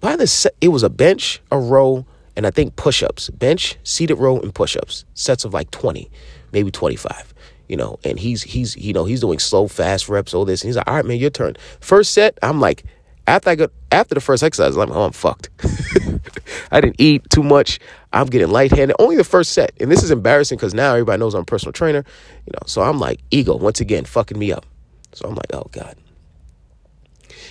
By 0.01 0.17
the 0.17 0.27
set, 0.27 0.57
it 0.61 0.69
was 0.69 0.83
a 0.83 0.91
bench, 0.91 1.41
a 1.53 1.61
row, 1.61 2.05
and 2.35 2.45
I 2.45 2.51
think 2.51 2.75
push 2.75 3.05
ups. 3.05 3.31
Bench, 3.31 3.77
seated 3.85 4.17
row, 4.17 4.41
and 4.41 4.53
push 4.53 4.77
ups. 4.77 5.05
Sets 5.15 5.45
of 5.45 5.55
like 5.55 5.71
20, 5.71 6.11
maybe 6.51 6.73
25 6.73 7.33
you 7.69 7.77
know, 7.77 7.99
and 8.05 8.19
he's 8.19 8.43
he's 8.43 8.77
you 8.77 8.93
know 8.93 9.07
he's 9.07 9.21
doing 9.21 9.39
slow, 9.39 9.67
fast 9.67 10.07
reps, 10.09 10.35
all 10.35 10.45
this, 10.45 10.61
and 10.61 10.69
he's 10.69 10.77
like, 10.77 10.87
all 10.87 10.95
right, 10.95 11.07
man, 11.07 11.17
your 11.17 11.31
turn. 11.31 11.57
First 11.81 12.13
set, 12.13 12.37
I'm 12.43 12.61
like, 12.61 12.85
after 13.27 13.51
I 13.51 13.55
got 13.55 13.71
after 13.91 14.15
the 14.15 14.21
first 14.21 14.43
exercise, 14.43 14.77
I'm 14.77 14.89
like, 14.89 14.97
oh, 14.97 15.05
I'm 15.05 15.13
fucked. 15.13 15.51
I 16.73 16.81
didn't 16.81 16.97
eat 16.99 17.29
too 17.31 17.43
much. 17.43 17.79
I'm 18.13 18.27
getting 18.27 18.49
lightheaded. 18.49 18.97
Only 18.99 19.17
the 19.17 19.25
first 19.25 19.53
set, 19.53 19.73
and 19.81 19.91
this 19.91 20.03
is 20.03 20.11
embarrassing 20.11 20.59
because 20.59 20.75
now 20.75 20.93
everybody 20.93 21.21
knows 21.21 21.35
I'm 21.35 21.43
a 21.43 21.45
personal 21.45 21.73
trainer. 21.73 22.05
You 22.47 22.53
know, 22.53 22.63
so 22.67 22.83
I'm 22.83 22.99
like 22.99 23.21
ego 23.31 23.57
once 23.57 23.81
again 23.81 24.05
fucking 24.05 24.39
me 24.39 24.53
up. 24.53 24.67
So 25.13 25.29
I'm 25.29 25.35
like, 25.35 25.53
oh 25.53 25.69
god. 25.73 25.97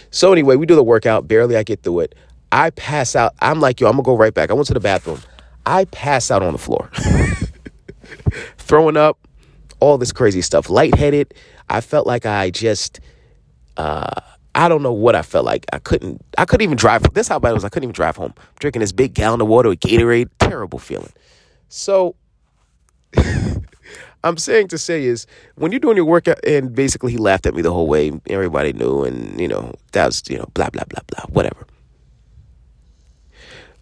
So 0.10 0.34
anyway, 0.34 0.56
we 0.56 0.66
do 0.66 0.76
the 0.76 0.84
workout. 0.84 1.28
Barely 1.28 1.56
I 1.56 1.64
get 1.64 1.84
through 1.84 2.02
it. 2.02 2.16
I 2.52 2.72
pass 2.72 3.16
out. 3.16 3.34
I'm 3.40 3.62
like, 3.62 3.80
yo, 3.80 3.88
I'm 3.88 3.94
gonna 3.94 4.04
go 4.04 4.18
right 4.18 4.34
back. 4.34 4.52
I 4.52 4.54
went 4.54 4.68
to 4.68 4.74
the 4.74 4.80
bathroom. 4.80 5.22
I 5.66 5.86
pass 5.86 6.32
out 6.32 6.42
on 6.42 6.54
the 6.54 6.60
floor, 6.60 6.90
throwing 8.58 8.98
up, 8.98 9.20
all 9.80 9.98
this 9.98 10.12
crazy 10.12 10.42
stuff. 10.42 10.70
Lightheaded. 10.70 11.34
I 11.70 11.82
felt 11.82 12.06
like 12.08 12.26
I 12.26 12.50
just. 12.50 13.00
Uh, 13.78 14.20
I 14.54 14.68
don't 14.68 14.84
know 14.84 14.92
what 14.92 15.16
I 15.16 15.22
felt 15.22 15.46
like. 15.46 15.66
I 15.72 15.80
couldn't. 15.80 16.24
I 16.38 16.46
couldn't 16.46 16.64
even 16.64 16.78
drive. 16.78 17.04
That's 17.14 17.28
how 17.28 17.40
bad 17.40 17.52
it 17.52 17.54
was. 17.54 17.64
I 17.64 17.70
couldn't 17.70 17.86
even 17.86 17.94
drive 17.94 18.18
home. 18.18 18.34
Drinking 18.60 18.82
this 18.82 18.92
big 18.92 19.14
gallon 19.14 19.42
of 19.42 19.48
water 19.48 19.70
with 19.70 19.80
Gatorade. 19.80 20.30
Terrible 20.40 20.80
feeling. 20.80 21.12
So, 21.70 22.16
I'm 24.24 24.38
saying 24.38 24.68
to 24.70 24.78
say 24.78 25.06
is 25.06 25.26
when 25.56 25.72
you're 25.72 25.80
doing 25.80 25.96
your 25.96 26.06
workout, 26.06 26.46
and 26.46 26.76
basically 26.76 27.12
he 27.14 27.18
laughed 27.18 27.46
at 27.46 27.56
me 27.56 27.62
the 27.62 27.72
whole 27.72 27.88
way. 27.88 28.12
Everybody 28.28 28.74
knew, 28.74 29.04
and 29.04 29.40
you 29.40 29.48
know 29.48 29.74
that 29.94 30.08
was 30.08 30.24
you 30.30 30.38
know 30.38 30.50
blah 30.54 30.70
blah 30.70 30.84
blah 30.84 31.02
blah 31.08 31.26
whatever. 31.30 31.66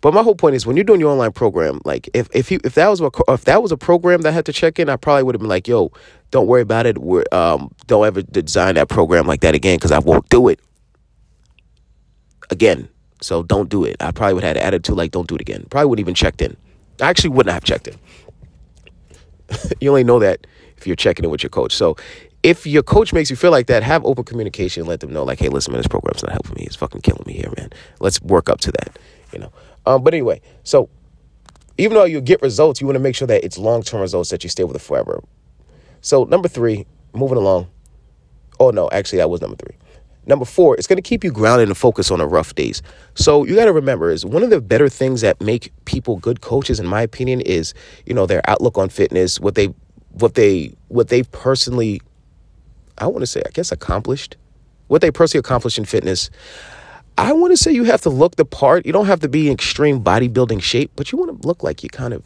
But 0.02 0.14
my 0.14 0.24
whole 0.24 0.36
point 0.36 0.56
is 0.56 0.66
when 0.66 0.78
you're 0.78 0.86
doing 0.86 1.02
your 1.02 1.12
online 1.12 1.34
program, 1.34 1.82
like 1.84 2.10
if 2.14 2.30
if 2.34 2.52
you 2.52 2.60
if 2.64 2.76
that 2.76 2.88
was 2.88 3.02
a 3.02 3.10
if 3.28 3.46
that 3.46 3.62
was 3.62 3.72
a 3.72 3.78
program 3.78 4.22
that 4.22 4.32
had 4.34 4.46
to 4.46 4.54
check 4.54 4.80
in, 4.80 4.88
I 4.88 4.96
probably 4.96 5.24
would 5.24 5.36
have 5.36 5.42
been 5.42 5.50
like, 5.50 5.68
yo, 5.68 5.92
don't 6.31 6.48
worry 6.48 6.62
about 6.62 6.86
it. 6.86 6.98
We're, 6.98 7.24
um, 7.31 7.74
don't 7.88 8.05
ever 8.05 8.21
design 8.21 8.75
that 8.75 8.89
program 8.89 9.25
like 9.25 9.41
that 9.41 9.55
again 9.55 9.77
because 9.77 9.91
I 9.91 10.00
won't 10.00 10.27
do 10.29 10.48
it 10.48 10.59
again. 12.50 12.89
So 13.21 13.43
don't 13.43 13.69
do 13.69 13.83
it. 13.83 13.98
I 14.00 14.12
probably 14.12 14.36
would 14.36 14.43
have 14.43 14.55
had 14.55 14.57
an 14.57 14.67
attitude 14.67 14.95
like, 14.95 15.12
don't 15.12 15.27
do 15.27 15.36
it 15.36 15.41
again. 15.41 15.65
Probably 15.69 15.88
wouldn't 15.88 16.03
even 16.03 16.15
checked 16.15 16.41
in. 16.41 16.55
I 17.01 17.09
actually 17.09 17.31
wouldn't 17.31 17.53
have 17.53 17.63
checked 17.63 17.88
in. 17.88 17.95
you 19.81 19.89
only 19.89 20.03
know 20.03 20.19
that 20.19 20.48
if 20.77 20.88
you're 20.88 20.95
checking 20.95 21.25
in 21.25 21.31
with 21.31 21.43
your 21.43 21.50
coach. 21.50 21.75
So 21.75 21.98
if 22.43 22.65
your 22.65 22.83
coach 22.83 23.12
makes 23.12 23.29
you 23.29 23.36
feel 23.36 23.51
like 23.51 23.67
that, 23.67 23.83
have 23.83 24.05
open 24.05 24.24
communication. 24.24 24.86
Let 24.86 25.01
them 25.01 25.12
know, 25.12 25.24
like, 25.24 25.39
hey, 25.39 25.50
listen, 25.50 25.74
man, 25.74 25.79
this 25.79 25.88
program's 25.88 26.24
not 26.24 26.31
helping 26.31 26.55
me. 26.55 26.63
It's 26.63 26.75
fucking 26.75 27.01
killing 27.01 27.24
me 27.25 27.33
here, 27.33 27.51
man. 27.57 27.69
Let's 28.00 28.21
work 28.21 28.50
up 28.50 28.59
to 28.62 28.71
that, 28.71 28.98
you 29.33 29.39
know. 29.39 29.51
Um, 29.86 30.03
but 30.03 30.13
anyway, 30.13 30.41
so 30.63 30.89
even 31.77 31.95
though 31.95 32.05
you 32.05 32.21
get 32.21 32.41
results, 32.41 32.79
you 32.79 32.88
want 32.88 32.95
to 32.95 33.01
make 33.01 33.15
sure 33.15 33.27
that 33.27 33.43
it's 33.43 33.57
long 33.57 33.83
term 33.83 34.01
results 34.01 34.29
that 34.29 34.43
you 34.43 34.50
stay 34.50 34.63
with 34.63 34.75
it 34.75 34.81
forever. 34.81 35.21
So, 36.01 36.24
number 36.24 36.48
three, 36.48 36.86
moving 37.13 37.38
along. 37.38 37.68
Oh, 38.60 38.72
no, 38.72 38.89
actually, 38.91 39.18
that 39.18 39.29
was 39.29 39.41
number 39.41 39.56
three. 39.56 39.75
Number 40.29 40.46
four, 40.46 40.77
it's 40.77 40.86
going 40.86 40.98
to 40.98 41.01
keep 41.01 41.24
you 41.24 41.32
grounded 41.32 41.70
and 41.70 41.75
focused 41.75 42.12
on 42.12 42.20
the 42.20 42.27
rough 42.27 42.53
days. 42.53 42.84
So 43.15 43.46
you 43.46 43.56
got 43.56 43.65
to 43.65 43.74
remember 43.74 44.12
is 44.12 44.24
one 44.24 44.44
of 44.44 44.51
the 44.51 44.62
better 44.62 44.88
things 44.88 45.22
that 45.22 45.41
make 45.41 45.74
people 45.86 46.18
good 46.18 46.41
coaches, 46.41 46.79
in 46.79 46.86
my 46.86 47.01
opinion, 47.01 47.41
is 47.41 47.74
you 48.06 48.13
know 48.13 48.27
their 48.27 48.48
outlook 48.48 48.77
on 48.77 48.89
fitness, 48.89 49.39
what 49.39 49.56
they, 49.56 49.74
what 50.12 50.36
they, 50.36 50.75
what 50.89 51.08
they 51.08 51.24
personally, 51.24 52.00
I 53.00 53.08
want 53.08 53.22
to 53.22 53.27
say, 53.27 53.41
I 53.44 53.50
guess 53.50 53.72
accomplished, 53.72 54.38
what 54.88 55.01
they 55.01 55.10
personally 55.10 55.39
accomplished 55.39 55.79
in 55.79 55.86
fitness. 55.86 56.29
I 57.18 57.34
want 57.34 57.51
to 57.51 57.58
say 57.58 57.72
you 57.72 57.86
have 57.86 58.01
to 58.01 58.12
look 58.12 58.36
the 58.36 58.46
part. 58.46 58.86
You 58.86 58.94
don't 58.94 59.08
have 59.08 59.22
to 59.22 59.29
be 59.29 59.48
in 59.48 59.53
extreme 59.53 60.03
bodybuilding 60.03 60.62
shape, 60.62 60.91
but 60.96 61.12
you 61.12 61.18
want 61.18 61.41
to 61.41 61.48
look 61.48 61.63
like 61.63 61.82
you 61.82 61.89
kind 61.89 62.13
of 62.13 62.24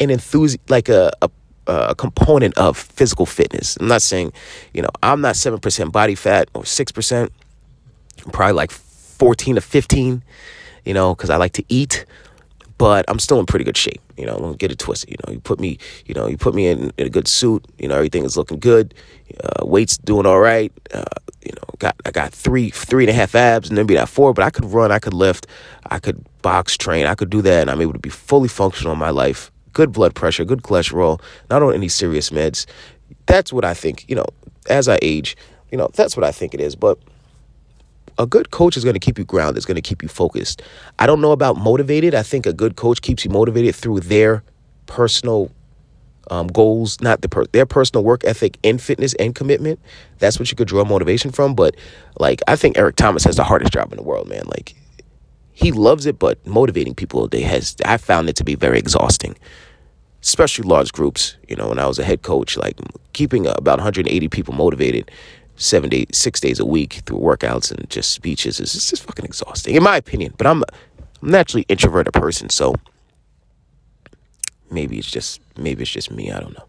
an 0.00 0.10
enthusiast, 0.10 0.68
like 0.68 0.88
a, 0.88 1.12
a 1.22 1.29
a 1.70 1.94
component 1.94 2.56
of 2.58 2.76
physical 2.76 3.26
fitness. 3.26 3.76
I'm 3.80 3.88
not 3.88 4.02
saying, 4.02 4.32
you 4.74 4.82
know, 4.82 4.90
I'm 5.02 5.20
not 5.20 5.34
7% 5.34 5.92
body 5.92 6.14
fat 6.14 6.48
or 6.54 6.62
6%. 6.62 7.30
I'm 8.24 8.30
probably 8.32 8.54
like 8.54 8.70
14 8.70 9.54
to 9.54 9.60
15, 9.60 10.22
you 10.84 10.94
know, 10.94 11.14
because 11.14 11.30
I 11.30 11.36
like 11.36 11.52
to 11.52 11.64
eat, 11.68 12.04
but 12.78 13.04
I'm 13.08 13.18
still 13.18 13.38
in 13.38 13.46
pretty 13.46 13.64
good 13.64 13.76
shape. 13.76 14.00
You 14.16 14.26
know, 14.26 14.36
don't 14.38 14.58
get 14.58 14.72
it 14.72 14.78
twisted. 14.78 15.10
You 15.10 15.16
know, 15.26 15.32
you 15.34 15.40
put 15.40 15.60
me, 15.60 15.78
you 16.06 16.14
know, 16.14 16.26
you 16.26 16.36
put 16.36 16.54
me 16.54 16.66
in, 16.66 16.92
in 16.98 17.06
a 17.06 17.10
good 17.10 17.28
suit. 17.28 17.64
You 17.78 17.88
know, 17.88 17.96
everything 17.96 18.24
is 18.24 18.36
looking 18.36 18.58
good. 18.58 18.94
Uh, 19.42 19.64
weight's 19.64 19.96
doing 19.96 20.26
all 20.26 20.40
right. 20.40 20.72
Uh, 20.92 21.04
you 21.44 21.52
know, 21.52 21.62
got 21.78 21.96
I 22.04 22.10
got 22.10 22.32
three 22.32 22.68
three 22.68 23.04
and 23.04 23.10
a 23.10 23.14
half 23.14 23.34
abs, 23.34 23.70
and 23.70 23.76
maybe 23.76 23.94
that 23.94 24.08
four. 24.10 24.34
But 24.34 24.44
I 24.44 24.50
could 24.50 24.66
run, 24.66 24.92
I 24.92 24.98
could 24.98 25.14
lift, 25.14 25.46
I 25.86 25.98
could 25.98 26.22
box 26.42 26.76
train, 26.76 27.06
I 27.06 27.14
could 27.14 27.30
do 27.30 27.40
that, 27.42 27.62
and 27.62 27.70
I'm 27.70 27.80
able 27.80 27.94
to 27.94 27.98
be 27.98 28.10
fully 28.10 28.48
functional 28.48 28.92
in 28.92 28.98
my 28.98 29.10
life 29.10 29.50
good 29.72 29.92
blood 29.92 30.14
pressure, 30.14 30.44
good 30.44 30.62
cholesterol, 30.62 31.20
not 31.50 31.62
on 31.62 31.74
any 31.74 31.88
serious 31.88 32.30
meds. 32.30 32.66
That's 33.26 33.52
what 33.52 33.64
I 33.64 33.74
think, 33.74 34.04
you 34.08 34.16
know, 34.16 34.26
as 34.68 34.88
I 34.88 34.98
age, 35.02 35.36
you 35.70 35.78
know, 35.78 35.88
that's 35.94 36.16
what 36.16 36.24
I 36.24 36.32
think 36.32 36.54
it 36.54 36.60
is. 36.60 36.76
But 36.76 36.98
a 38.18 38.26
good 38.26 38.50
coach 38.50 38.76
is 38.76 38.84
going 38.84 38.94
to 38.94 39.00
keep 39.00 39.18
you 39.18 39.24
grounded, 39.24 39.58
is 39.58 39.66
going 39.66 39.76
to 39.76 39.80
keep 39.82 40.02
you 40.02 40.08
focused. 40.08 40.62
I 40.98 41.06
don't 41.06 41.20
know 41.20 41.32
about 41.32 41.56
motivated. 41.56 42.14
I 42.14 42.22
think 42.22 42.46
a 42.46 42.52
good 42.52 42.76
coach 42.76 43.00
keeps 43.02 43.24
you 43.24 43.30
motivated 43.30 43.74
through 43.74 44.00
their 44.00 44.42
personal 44.86 45.50
um, 46.30 46.46
goals, 46.48 47.00
not 47.00 47.22
the 47.22 47.28
per- 47.28 47.46
their 47.46 47.66
personal 47.66 48.04
work 48.04 48.24
ethic 48.24 48.58
and 48.62 48.80
fitness 48.80 49.14
and 49.14 49.34
commitment. 49.34 49.80
That's 50.18 50.38
what 50.38 50.50
you 50.50 50.56
could 50.56 50.68
draw 50.68 50.84
motivation 50.84 51.32
from. 51.32 51.54
But 51.54 51.76
like, 52.18 52.40
I 52.46 52.56
think 52.56 52.78
Eric 52.78 52.96
Thomas 52.96 53.24
has 53.24 53.36
the 53.36 53.44
hardest 53.44 53.72
job 53.72 53.92
in 53.92 53.96
the 53.96 54.02
world, 54.02 54.28
man. 54.28 54.42
Like, 54.46 54.74
he 55.60 55.72
loves 55.72 56.06
it, 56.06 56.18
but 56.18 56.44
motivating 56.46 56.94
people 56.94 57.28
they 57.28 57.42
has 57.42 57.76
I 57.84 57.98
found 57.98 58.28
it 58.28 58.36
to 58.36 58.44
be 58.44 58.54
very 58.54 58.78
exhausting, 58.78 59.36
especially 60.22 60.66
large 60.66 60.92
groups. 60.92 61.36
You 61.48 61.56
know, 61.56 61.68
when 61.68 61.78
I 61.78 61.86
was 61.86 61.98
a 61.98 62.04
head 62.04 62.22
coach, 62.22 62.56
like 62.56 62.78
keeping 63.12 63.46
about 63.46 63.78
180 63.78 64.28
people 64.28 64.54
motivated 64.54 65.10
seven 65.56 65.90
days, 65.90 66.06
six 66.12 66.40
days 66.40 66.58
a 66.60 66.64
week 66.64 67.02
through 67.04 67.18
workouts 67.18 67.70
and 67.70 67.88
just 67.90 68.12
speeches 68.12 68.58
is 68.58 68.72
just 68.72 69.02
fucking 69.02 69.26
exhausting, 69.26 69.76
in 69.76 69.82
my 69.82 69.96
opinion. 69.98 70.32
But 70.38 70.46
I'm 70.46 70.62
I'm 71.22 71.30
naturally 71.30 71.66
introverted 71.68 72.14
person, 72.14 72.48
so 72.48 72.74
maybe 74.70 74.98
it's 74.98 75.10
just 75.10 75.42
maybe 75.58 75.82
it's 75.82 75.90
just 75.90 76.10
me. 76.10 76.32
I 76.32 76.40
don't 76.40 76.56
know. 76.56 76.66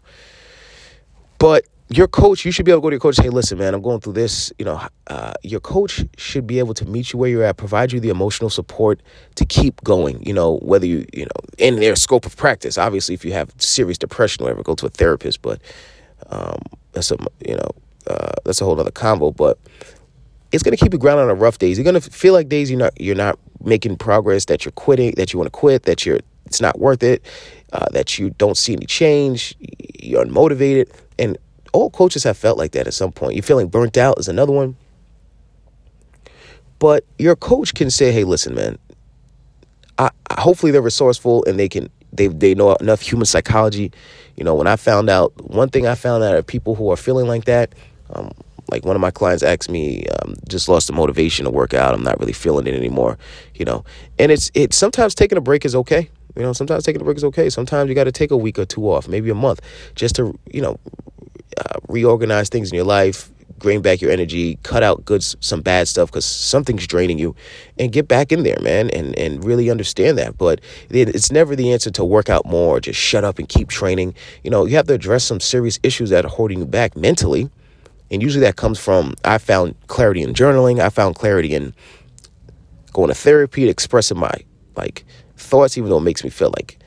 But 1.38 1.64
your 1.92 2.08
coach, 2.08 2.44
you 2.44 2.52
should 2.52 2.64
be 2.64 2.70
able 2.70 2.80
to 2.80 2.82
go 2.82 2.90
to 2.90 2.94
your 2.94 3.00
coach 3.00 3.18
and 3.18 3.26
say, 3.26 3.30
listen, 3.30 3.58
man, 3.58 3.74
I'm 3.74 3.82
going 3.82 4.00
through 4.00 4.14
this. 4.14 4.52
You 4.58 4.64
know, 4.64 4.80
uh, 5.08 5.34
your 5.42 5.60
coach 5.60 6.04
should 6.16 6.46
be 6.46 6.58
able 6.58 6.74
to 6.74 6.84
meet 6.84 7.12
you 7.12 7.18
where 7.18 7.28
you're 7.28 7.44
at, 7.44 7.56
provide 7.56 7.92
you 7.92 8.00
the 8.00 8.08
emotional 8.08 8.50
support 8.50 9.00
to 9.36 9.44
keep 9.44 9.82
going. 9.82 10.22
You 10.24 10.32
know, 10.32 10.58
whether 10.58 10.86
you, 10.86 11.06
you 11.12 11.24
know, 11.24 11.46
in 11.58 11.76
their 11.76 11.96
scope 11.96 12.26
of 12.26 12.36
practice. 12.36 12.78
Obviously, 12.78 13.14
if 13.14 13.24
you 13.24 13.32
have 13.32 13.50
serious 13.58 13.98
depression 13.98 14.42
or 14.42 14.46
whatever, 14.46 14.62
go 14.62 14.74
to 14.74 14.86
a 14.86 14.90
therapist. 14.90 15.42
But 15.42 15.60
um, 16.28 16.58
that's 16.92 17.10
a, 17.10 17.16
you 17.46 17.56
know, 17.56 17.70
uh, 18.06 18.32
that's 18.44 18.60
a 18.60 18.64
whole 18.64 18.78
other 18.78 18.90
combo. 18.90 19.30
But 19.30 19.58
it's 20.52 20.62
going 20.62 20.76
to 20.76 20.82
keep 20.82 20.92
you 20.92 20.98
grounded 20.98 21.30
on 21.30 21.38
rough 21.38 21.58
days. 21.58 21.78
You're 21.78 21.84
going 21.84 22.00
to 22.00 22.10
feel 22.10 22.34
like 22.34 22.48
days 22.48 22.70
you're 22.70 22.78
not, 22.78 23.00
you're 23.00 23.16
not 23.16 23.38
making 23.64 23.96
progress, 23.96 24.44
that 24.46 24.64
you're 24.64 24.72
quitting, 24.72 25.12
that 25.16 25.32
you 25.32 25.38
want 25.38 25.46
to 25.46 25.58
quit, 25.58 25.84
that 25.84 26.04
you're, 26.04 26.20
it's 26.46 26.60
not 26.60 26.78
worth 26.78 27.02
it, 27.02 27.24
uh, 27.72 27.86
that 27.92 28.18
you 28.18 28.30
don't 28.30 28.56
see 28.56 28.74
any 28.74 28.84
change, 28.84 29.54
you're 30.00 30.24
unmotivated. 30.24 30.90
And 31.18 31.38
all 31.72 31.90
coaches 31.90 32.24
have 32.24 32.36
felt 32.36 32.58
like 32.58 32.72
that 32.72 32.86
at 32.86 32.94
some 32.94 33.12
point. 33.12 33.34
You're 33.34 33.42
feeling 33.42 33.68
burnt 33.68 33.96
out 33.96 34.18
is 34.18 34.28
another 34.28 34.52
one. 34.52 34.76
But 36.78 37.04
your 37.18 37.36
coach 37.36 37.74
can 37.74 37.90
say, 37.90 38.12
"Hey, 38.12 38.24
listen, 38.24 38.54
man. 38.54 38.78
I, 39.98 40.10
I, 40.30 40.40
hopefully 40.40 40.72
they're 40.72 40.82
resourceful 40.82 41.44
and 41.44 41.58
they 41.58 41.68
can 41.68 41.90
they 42.12 42.26
they 42.28 42.54
know 42.54 42.74
enough 42.76 43.00
human 43.00 43.26
psychology. 43.26 43.92
You 44.36 44.44
know, 44.44 44.54
when 44.54 44.66
I 44.66 44.76
found 44.76 45.08
out 45.08 45.32
one 45.50 45.68
thing, 45.68 45.86
I 45.86 45.94
found 45.94 46.24
out 46.24 46.34
are 46.34 46.42
people 46.42 46.74
who 46.74 46.90
are 46.90 46.96
feeling 46.96 47.26
like 47.26 47.44
that. 47.44 47.74
Um, 48.10 48.32
like 48.70 48.84
one 48.84 48.96
of 48.96 49.02
my 49.02 49.10
clients 49.10 49.42
asked 49.42 49.70
me, 49.70 50.06
um, 50.22 50.34
just 50.48 50.68
lost 50.68 50.86
the 50.86 50.92
motivation 50.92 51.44
to 51.44 51.50
work 51.50 51.74
out. 51.74 51.94
I'm 51.94 52.02
not 52.02 52.18
really 52.18 52.32
feeling 52.32 52.66
it 52.66 52.74
anymore. 52.74 53.18
You 53.54 53.64
know, 53.64 53.84
and 54.18 54.32
it's 54.32 54.50
it 54.54 54.74
sometimes 54.74 55.14
taking 55.14 55.38
a 55.38 55.42
break 55.42 55.64
is 55.64 55.74
okay. 55.74 56.10
You 56.36 56.42
know, 56.42 56.52
sometimes 56.52 56.84
taking 56.84 57.02
a 57.02 57.04
break 57.04 57.18
is 57.18 57.24
okay. 57.24 57.50
Sometimes 57.50 57.88
you 57.88 57.94
got 57.94 58.04
to 58.04 58.12
take 58.12 58.30
a 58.30 58.36
week 58.36 58.58
or 58.58 58.64
two 58.64 58.90
off, 58.90 59.06
maybe 59.06 59.28
a 59.30 59.34
month, 59.34 59.60
just 59.94 60.16
to 60.16 60.38
you 60.50 60.62
know 60.62 60.78
uh, 61.58 61.78
reorganize 61.88 62.48
things 62.48 62.70
in 62.70 62.76
your 62.76 62.84
life, 62.84 63.30
bring 63.58 63.80
back 63.80 64.00
your 64.00 64.10
energy, 64.10 64.58
cut 64.62 64.82
out 64.82 65.04
good 65.04 65.22
some 65.22 65.62
bad 65.62 65.88
stuff 65.88 66.10
because 66.10 66.24
something's 66.24 66.86
draining 66.86 67.18
you, 67.18 67.34
and 67.78 67.92
get 67.92 68.08
back 68.08 68.32
in 68.32 68.42
there, 68.42 68.58
man, 68.60 68.90
and 68.90 69.16
and 69.18 69.44
really 69.44 69.70
understand 69.70 70.18
that. 70.18 70.36
But 70.36 70.60
it's 70.90 71.32
never 71.32 71.56
the 71.56 71.72
answer 71.72 71.90
to 71.92 72.04
work 72.04 72.28
out 72.28 72.44
more, 72.44 72.76
or 72.76 72.80
just 72.80 72.98
shut 72.98 73.24
up 73.24 73.38
and 73.38 73.48
keep 73.48 73.68
training. 73.68 74.14
You 74.42 74.50
know, 74.50 74.66
you 74.66 74.76
have 74.76 74.86
to 74.88 74.94
address 74.94 75.24
some 75.24 75.40
serious 75.40 75.78
issues 75.82 76.10
that 76.10 76.24
are 76.24 76.28
holding 76.28 76.58
you 76.58 76.66
back 76.66 76.96
mentally, 76.96 77.48
and 78.10 78.22
usually 78.22 78.44
that 78.44 78.56
comes 78.56 78.78
from 78.78 79.14
I 79.24 79.38
found 79.38 79.74
clarity 79.86 80.22
in 80.22 80.34
journaling. 80.34 80.80
I 80.80 80.90
found 80.90 81.14
clarity 81.14 81.54
in 81.54 81.74
going 82.92 83.08
to 83.08 83.14
therapy, 83.14 83.68
expressing 83.68 84.18
my 84.18 84.34
like 84.76 85.04
thoughts, 85.36 85.78
even 85.78 85.90
though 85.90 85.98
it 85.98 86.02
makes 86.02 86.24
me 86.24 86.30
feel 86.30 86.52
like 86.56 86.78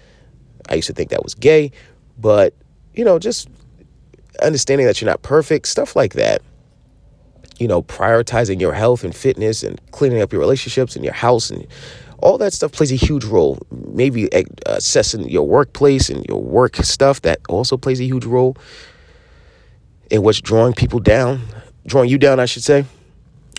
I 0.70 0.76
used 0.76 0.88
to 0.88 0.94
think 0.94 1.10
that 1.10 1.24
was 1.24 1.36
gay, 1.36 1.72
but 2.18 2.54
you 2.94 3.04
know, 3.04 3.20
just 3.20 3.50
understanding 4.42 4.88
that 4.88 5.02
you're 5.02 5.10
not 5.10 5.22
perfect, 5.22 5.68
stuff 5.68 5.96
like 5.96 6.14
that. 6.14 6.42
You 7.60 7.68
know, 7.68 7.82
prioritizing 7.84 8.60
your 8.60 8.74
health 8.74 9.04
and 9.04 9.16
fitness 9.16 9.64
and 9.64 9.80
cleaning 9.92 10.22
up 10.22 10.34
your 10.34 10.42
relationships 10.42 10.96
and 10.96 11.06
your 11.06 11.14
house 11.14 11.50
and 11.50 11.66
all 12.20 12.38
that 12.38 12.54
stuff 12.54 12.72
plays 12.72 12.92
a 12.92 12.96
huge 12.96 13.24
role. 13.24 13.60
Maybe 13.72 14.32
eh, 14.34 14.44
assessing 14.66 15.30
your 15.30 15.48
workplace 15.48 16.10
and 16.10 16.26
your 16.26 16.42
work 16.42 16.76
stuff 16.78 17.22
that 17.22 17.40
also 17.48 17.78
plays 17.78 18.00
a 18.00 18.06
huge 18.06 18.26
role 18.26 18.58
in 20.10 20.22
what's 20.24 20.42
drawing 20.42 20.74
people 20.74 21.00
down, 21.00 21.42
drawing 21.86 22.10
you 22.10 22.18
down, 22.18 22.40
I 22.40 22.46
should 22.46 22.64
say. 22.64 22.86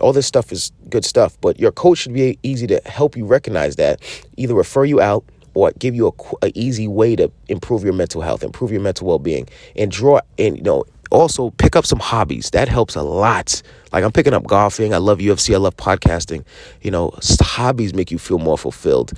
All 0.01 0.13
this 0.13 0.27
stuff 0.27 0.53
is 0.53 0.73
good 0.91 1.05
stuff, 1.05 1.39
but 1.41 1.59
your 1.59 1.73
coach 1.73 1.99
should 1.99 2.13
be 2.13 2.39
easy 2.43 2.67
to 2.67 2.83
help 2.85 3.17
you 3.17 3.25
recognize 3.25 3.77
that, 3.77 4.03
either 4.37 4.55
refer 4.55 4.85
you 4.85 5.01
out 5.01 5.25
or 5.57 5.73
give 5.79 5.95
you 5.95 6.09
a, 6.09 6.47
a 6.47 6.53
easy 6.55 6.87
way 6.87 7.17
to 7.17 7.33
improve 7.49 7.83
your 7.83 7.95
mental 7.95 8.21
health, 8.21 8.43
improve 8.43 8.71
your 8.71 8.83
mental 8.83 9.07
well 9.07 9.19
being, 9.19 9.49
and 9.75 9.91
draw 9.91 10.21
and 10.39 10.59
you 10.59 10.63
know 10.63 10.85
also 11.11 11.51
pick 11.51 11.75
up 11.75 11.87
some 11.87 11.99
hobbies. 11.99 12.51
That 12.51 12.69
helps 12.69 12.95
a 12.95 13.03
lot. 13.03 13.63
Like 13.91 14.05
I'm 14.05 14.13
picking 14.13 14.35
up 14.35 14.45
golfing. 14.47 14.93
I 14.93 14.99
love 14.99 15.19
UFC. 15.19 15.55
I 15.55 15.57
love 15.57 15.75
podcasting. 15.77 16.45
You 16.83 16.91
know, 16.91 17.13
hobbies 17.41 17.95
make 17.95 18.11
you 18.11 18.19
feel 18.19 18.39
more 18.39 18.59
fulfilled. 18.59 19.13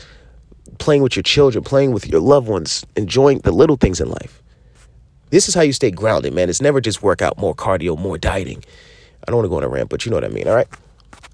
Playing 0.79 1.03
with 1.03 1.17
your 1.17 1.25
children, 1.25 1.65
playing 1.65 1.91
with 1.91 2.07
your 2.07 2.21
loved 2.21 2.47
ones, 2.47 2.87
enjoying 2.95 3.41
the 3.41 3.51
little 3.51 3.77
things 3.77 4.01
in 4.01 4.09
life. 4.09 4.41
This 5.31 5.49
is 5.49 5.55
how 5.55 5.63
you 5.63 5.73
stay 5.73 5.91
grounded, 5.91 6.33
man. 6.35 6.49
It's 6.49 6.63
never 6.63 6.81
just 6.81 7.03
workout, 7.03 7.37
more 7.37 7.55
cardio, 7.55 7.99
more 7.99 8.17
dieting. 8.17 8.63
I 9.27 9.31
don't 9.31 9.39
want 9.39 9.47
to 9.47 9.51
go 9.51 9.57
on 9.57 9.65
a 9.65 9.69
rant, 9.69 9.91
but 9.91 10.07
you 10.07 10.11
know 10.11 10.17
what 10.17 10.25
I 10.25 10.29
mean, 10.29 10.47
all 10.47 10.55
right? 10.55 10.69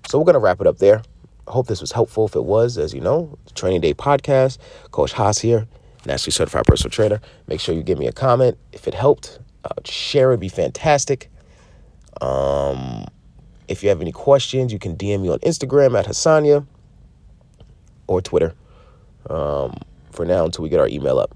So 0.08 0.18
we're 0.18 0.24
going 0.24 0.34
to 0.34 0.40
wrap 0.40 0.62
it 0.62 0.66
up 0.66 0.78
there. 0.78 1.02
I 1.46 1.52
hope 1.52 1.66
this 1.66 1.80
was 1.80 1.92
helpful. 1.92 2.26
If 2.26 2.36
it 2.36 2.44
was, 2.44 2.78
as 2.78 2.94
you 2.94 3.00
know, 3.00 3.38
Training 3.54 3.80
Day 3.80 3.94
podcast, 3.94 4.58
Coach 4.90 5.12
Haas 5.12 5.38
here, 5.38 5.66
nationally 6.06 6.32
certified 6.32 6.64
personal 6.64 6.90
trainer. 6.90 7.20
Make 7.46 7.60
sure 7.60 7.74
you 7.74 7.82
give 7.82 7.98
me 7.98 8.06
a 8.06 8.12
comment 8.12 8.58
if 8.72 8.88
it 8.88 8.94
helped. 8.94 9.38
Uh, 9.64 9.70
share 9.84 10.32
it, 10.32 10.40
be 10.40 10.48
fantastic. 10.48 11.30
Um, 12.20 13.06
if 13.68 13.82
you 13.82 13.88
have 13.88 14.00
any 14.00 14.12
questions, 14.12 14.72
you 14.72 14.78
can 14.78 14.96
DM 14.96 15.22
me 15.22 15.28
on 15.30 15.38
Instagram 15.40 15.98
at 15.98 16.06
Hassania 16.06 16.66
or 18.06 18.20
Twitter. 18.20 18.54
Um, 19.28 19.78
for 20.10 20.24
now, 20.24 20.44
until 20.44 20.62
we 20.62 20.68
get 20.68 20.80
our 20.80 20.88
email 20.88 21.18
up. 21.18 21.34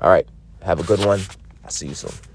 All 0.00 0.10
right, 0.10 0.26
have 0.62 0.80
a 0.80 0.82
good 0.82 1.04
one. 1.04 1.20
I'll 1.64 1.70
see 1.70 1.88
you 1.88 1.94
soon. 1.94 2.29